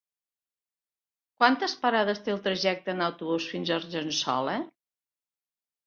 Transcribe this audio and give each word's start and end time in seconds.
Quantes 1.41 1.75
parades 1.85 2.23
té 2.29 2.35
el 2.39 2.43
trajecte 2.49 2.95
en 2.97 3.07
autobús 3.11 3.49
fins 3.53 3.71
a 3.71 3.79
Argençola? 3.81 4.61